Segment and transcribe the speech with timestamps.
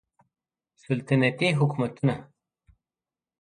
[0.83, 2.15] سلطنتي حکومتونه